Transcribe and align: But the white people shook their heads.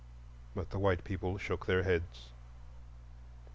But 0.55 0.71
the 0.71 0.79
white 0.79 1.03
people 1.03 1.37
shook 1.37 1.67
their 1.67 1.83
heads. 1.83 2.31